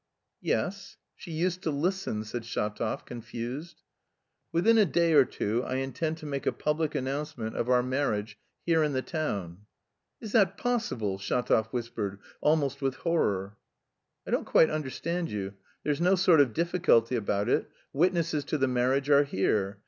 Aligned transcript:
"Yes... 0.41 0.97
she 1.15 1.29
used 1.29 1.61
to 1.61 1.69
listen..." 1.69 2.23
said 2.23 2.41
Shatov, 2.41 3.05
confused. 3.05 3.83
"Within 4.51 4.79
a 4.79 4.83
day 4.85 5.13
or 5.13 5.25
two 5.25 5.63
I 5.63 5.75
intend 5.75 6.17
to 6.17 6.25
make 6.25 6.47
a 6.47 6.51
public 6.51 6.95
announcement 6.95 7.55
of 7.55 7.69
our 7.69 7.83
marriage 7.83 8.35
here 8.65 8.81
in 8.81 8.93
the 8.93 9.03
town." 9.03 9.67
"Is 10.19 10.31
that 10.31 10.57
possible?" 10.57 11.19
Shatov 11.19 11.67
whispered, 11.67 12.17
almost 12.41 12.81
with 12.81 12.95
horror. 12.95 13.57
"I 14.25 14.31
don't 14.31 14.45
quite 14.45 14.71
understand 14.71 15.29
you. 15.29 15.53
There's 15.83 16.01
no 16.01 16.15
sort 16.15 16.41
of 16.41 16.55
difficulty 16.55 17.15
about 17.15 17.47
it, 17.47 17.69
witnesses 17.93 18.43
to 18.45 18.57
the 18.57 18.67
marriage 18.67 19.11
are 19.11 19.23
here. 19.23 19.77